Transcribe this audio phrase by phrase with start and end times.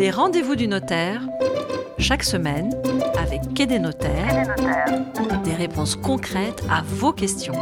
[0.00, 1.28] Les rendez-vous du notaire,
[1.98, 2.70] chaque semaine,
[3.18, 4.56] avec Quai des notaires,
[5.44, 7.52] des réponses concrètes à vos questions.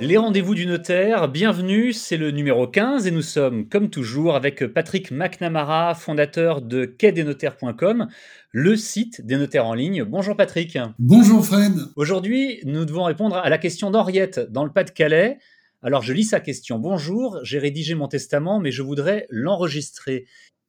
[0.00, 4.66] Les rendez-vous du notaire, bienvenue, c'est le numéro 15 et nous sommes, comme toujours, avec
[4.68, 8.08] Patrick McNamara, fondateur de quai-des-notaires.com,
[8.52, 10.04] le site des notaires en ligne.
[10.04, 10.78] Bonjour Patrick.
[10.98, 11.74] Bonjour Fred.
[11.96, 15.36] Aujourd'hui, nous devons répondre à la question d'Henriette dans le Pas-de-Calais.
[15.82, 16.78] Alors je lis sa question.
[16.78, 20.24] Bonjour, j'ai rédigé mon testament, mais je voudrais l'enregistrer.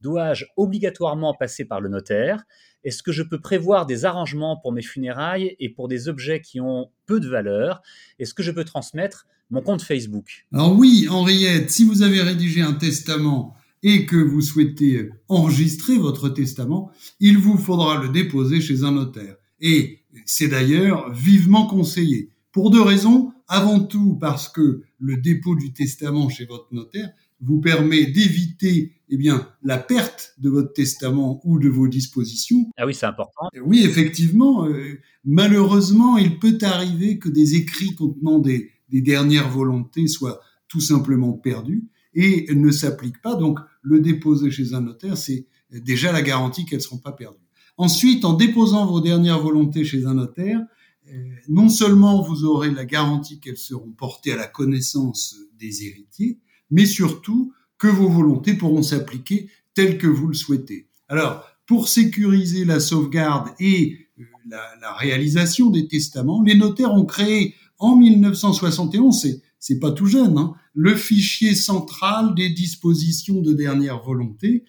[0.05, 2.43] Dois-je obligatoirement passer par le notaire?
[2.83, 6.61] Est-ce que je peux prévoir des arrangements pour mes funérailles et pour des objets qui
[6.61, 7.81] ont peu de valeur?
[8.19, 10.45] Est-ce que je peux transmettre mon compte Facebook?
[10.53, 16.29] Alors oui, Henriette, si vous avez rédigé un testament et que vous souhaitez enregistrer votre
[16.29, 19.37] testament, il vous faudra le déposer chez un notaire.
[19.59, 22.29] Et c'est d'ailleurs vivement conseillé.
[22.51, 23.31] Pour deux raisons.
[23.47, 29.17] Avant tout parce que le dépôt du testament chez votre notaire vous permet d'éviter eh
[29.17, 32.69] bien la perte de votre testament ou de vos dispositions.
[32.77, 33.49] Ah oui, c'est important.
[33.63, 34.65] Oui, effectivement.
[34.65, 40.81] Euh, malheureusement, il peut arriver que des écrits contenant des, des dernières volontés soient tout
[40.81, 43.35] simplement perdus et ne s'appliquent pas.
[43.35, 47.37] Donc, le déposer chez un notaire, c'est déjà la garantie qu'elles ne seront pas perdues.
[47.77, 50.61] Ensuite, en déposant vos dernières volontés chez un notaire,
[51.11, 56.39] euh, non seulement vous aurez la garantie qu'elles seront portées à la connaissance des héritiers,
[56.71, 60.87] mais surtout que vos volontés pourront s'appliquer telles que vous le souhaitez.
[61.09, 64.23] Alors, pour sécuriser la sauvegarde et euh,
[64.81, 70.37] la, réalisation des testaments, les notaires ont créé en 1971, c'est, c'est pas tout jeune,
[70.37, 74.63] hein, le fichier central des dispositions de dernière volonté,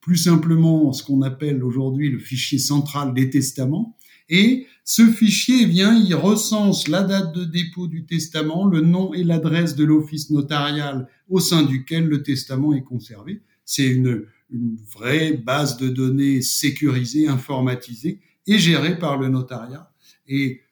[0.00, 3.96] plus simplement ce qu'on appelle aujourd'hui le fichier central des testaments.
[4.28, 9.12] Et ce fichier, eh bien, il recense la date de dépôt du testament, le nom
[9.14, 13.42] et l'adresse de l'office notarial au sein duquel le testament est conservé.
[13.64, 19.92] C'est une, une vraie base de données sécurisée, informatisée et gérée par le notariat.
[20.26, 20.62] Et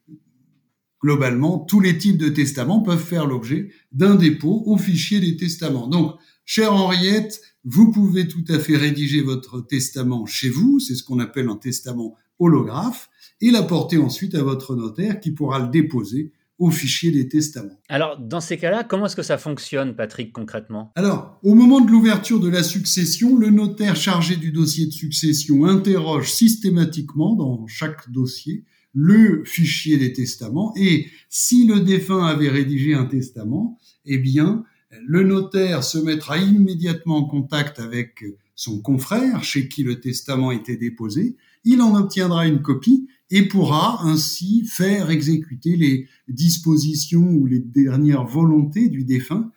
[1.01, 5.89] globalement, tous les types de testaments peuvent faire l'objet d'un dépôt au fichier des testaments.
[5.89, 11.03] Donc, chère Henriette, vous pouvez tout à fait rédiger votre testament chez vous, c'est ce
[11.03, 13.09] qu'on appelle un testament holographe,
[13.41, 17.81] et l'apporter ensuite à votre notaire qui pourra le déposer au fichier des testaments.
[17.89, 20.93] Alors, dans ces cas-là, comment est-ce que ça fonctionne, Patrick, concrètement?
[20.95, 25.65] Alors, au moment de l'ouverture de la succession, le notaire chargé du dossier de succession
[25.65, 32.93] interroge systématiquement dans chaque dossier le fichier des testaments et si le défunt avait rédigé
[32.93, 34.65] un testament, eh bien,
[35.07, 38.25] le notaire se mettra immédiatement en contact avec
[38.60, 41.34] son confrère chez qui le testament était déposé,
[41.65, 48.26] il en obtiendra une copie et pourra ainsi faire exécuter les dispositions ou les dernières
[48.26, 49.50] volontés du défunt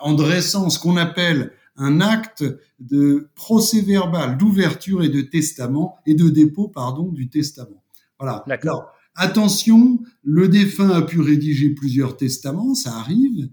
[0.00, 2.42] en dressant ce qu'on appelle un acte
[2.80, 7.84] de procès verbal d'ouverture et de testament et de dépôt pardon du testament.
[8.18, 8.44] Voilà.
[8.46, 8.86] D'accord.
[9.14, 13.50] Attention, le défunt a pu rédiger plusieurs testaments, ça arrive.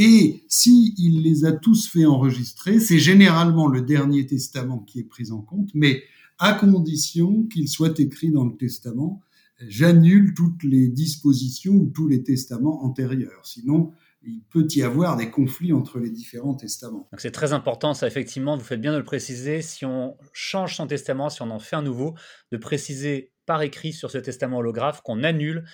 [0.00, 5.04] Et si il les a tous fait enregistrer, c'est généralement le dernier testament qui est
[5.04, 6.04] pris en compte, mais
[6.38, 9.20] à condition qu'il soit écrit dans le testament,
[9.66, 13.44] j'annule toutes les dispositions ou tous les testaments antérieurs.
[13.44, 13.90] Sinon,
[14.22, 17.08] il peut y avoir des conflits entre les différents testaments.
[17.10, 19.62] Donc c'est très important, ça effectivement, vous faites bien de le préciser.
[19.62, 22.14] Si on change son testament, si on en fait un nouveau,
[22.52, 25.64] de préciser par écrit sur ce testament holographe qu'on annule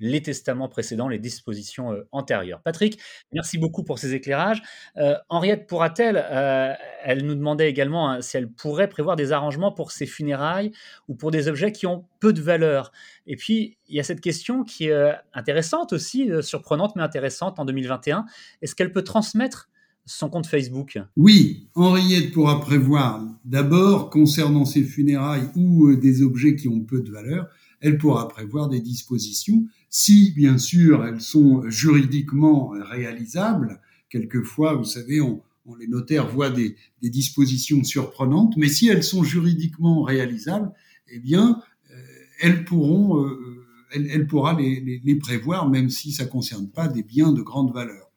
[0.00, 2.60] les testaments précédents, les dispositions euh, antérieures.
[2.62, 2.98] Patrick,
[3.32, 4.62] merci beaucoup pour ces éclairages.
[4.96, 6.72] Euh, Henriette pourra-t-elle, euh,
[7.02, 10.72] elle nous demandait également hein, si elle pourrait prévoir des arrangements pour ses funérailles
[11.08, 12.92] ou pour des objets qui ont peu de valeur.
[13.26, 17.64] Et puis, il y a cette question qui est intéressante aussi, surprenante mais intéressante en
[17.64, 18.26] 2021.
[18.62, 19.68] Est-ce qu'elle peut transmettre
[20.06, 20.98] son compte Facebook?
[21.16, 27.10] Oui, Henriette pourra prévoir d'abord, concernant ses funérailles ou des objets qui ont peu de
[27.10, 27.48] valeur,
[27.84, 33.78] elle pourra prévoir des dispositions si, bien sûr, elles sont juridiquement réalisables.
[34.08, 35.42] Quelquefois, vous savez, on,
[35.78, 40.72] les notaires voient des, dispositions surprenantes, mais si elles sont juridiquement réalisables,
[41.12, 41.60] eh bien,
[41.90, 41.94] euh,
[42.40, 47.42] elles pourront, euh, elle, pourra les, prévoir, même si ça concerne pas des biens de
[47.42, 48.10] grande valeur.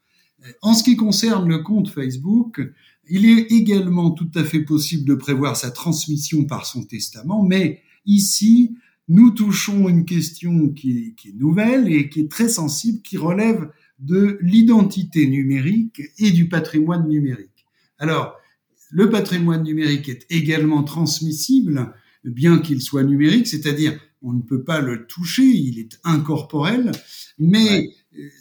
[0.62, 2.62] En ce qui concerne le compte Facebook,
[3.10, 7.82] il est également tout à fait possible de prévoir sa transmission par son testament, mais
[8.06, 8.78] ici,
[9.08, 13.70] nous touchons une question qui est, nouvelle et qui est très sensible, qui relève
[14.00, 17.66] de l'identité numérique et du patrimoine numérique.
[18.00, 18.36] Alors,
[18.92, 21.94] le patrimoine numérique est également transmissible,
[22.24, 26.92] bien qu'il soit numérique, c'est-à-dire on ne peut pas le toucher, il est incorporel,
[27.40, 27.90] mais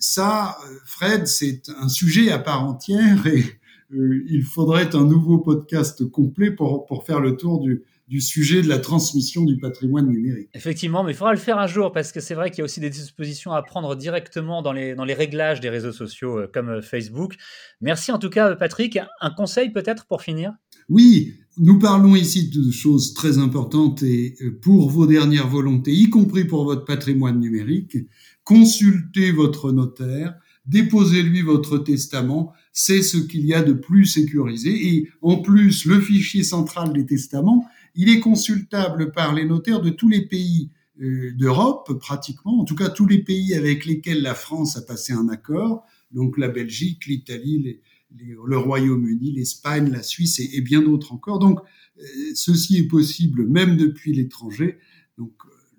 [0.00, 3.44] ça, Fred, c'est un sujet à part entière et
[3.92, 8.68] il faudrait un nouveau podcast complet pour, pour faire le tour du, du sujet de
[8.68, 10.48] la transmission du patrimoine numérique.
[10.54, 12.64] Effectivement, mais il faudra le faire un jour parce que c'est vrai qu'il y a
[12.64, 16.50] aussi des dispositions à prendre directement dans les, dans les réglages des réseaux sociaux euh,
[16.52, 17.34] comme euh, Facebook.
[17.80, 18.98] Merci en tout cas, Patrick.
[19.20, 20.52] Un conseil peut-être pour finir?
[20.88, 26.08] Oui, nous parlons ici de choses très importantes et euh, pour vos dernières volontés, y
[26.08, 27.96] compris pour votre patrimoine numérique,
[28.44, 30.34] consultez votre notaire,
[30.66, 34.70] déposez-lui votre testament, c'est ce qu'il y a de plus sécurisé.
[34.70, 37.64] Et en plus, le fichier central des testaments,
[37.96, 40.70] il est consultable par les notaires de tous les pays
[41.00, 45.12] euh, d'Europe, pratiquement, en tout cas tous les pays avec lesquels la France a passé
[45.12, 47.80] un accord, donc la Belgique, l'Italie,
[48.14, 51.38] le Royaume-Uni, l'Espagne, la Suisse et, bien d'autres encore.
[51.38, 51.60] Donc,
[51.98, 52.02] euh,
[52.34, 54.78] ceci est possible même depuis l'étranger.
[55.18, 55.32] Donc,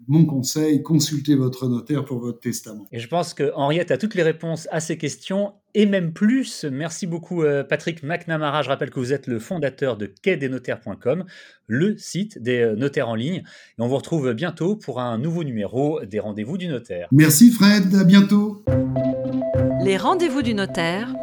[0.07, 2.86] mon conseil, consultez votre notaire pour votre testament.
[2.92, 6.65] Et je pense que Henriette a toutes les réponses à ces questions et même plus.
[6.71, 8.62] Merci beaucoup euh, Patrick McNamara.
[8.62, 11.25] Je rappelle que vous êtes le fondateur de quai-des-notaires.com,
[11.68, 13.44] le site des euh, notaires en ligne.
[13.77, 17.07] Et on vous retrouve bientôt pour un nouveau numéro des rendez-vous du notaire.
[17.12, 18.63] Merci Fred, à bientôt.
[19.83, 21.13] Les rendez-vous du notaire,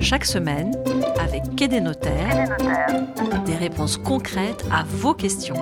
[0.00, 0.72] chaque semaine,
[1.18, 2.56] avec Quai des notaires,
[3.44, 5.56] des réponses concrètes à vos questions.